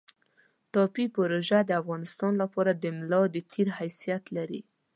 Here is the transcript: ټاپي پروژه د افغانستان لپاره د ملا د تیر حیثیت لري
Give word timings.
ټاپي 0.73 1.05
پروژه 1.15 1.59
د 1.65 1.71
افغانستان 1.81 2.33
لپاره 2.41 2.71
د 2.73 2.83
ملا 2.97 3.21
د 3.33 3.35
تیر 3.51 3.67
حیثیت 3.77 4.23
لري 4.37 4.61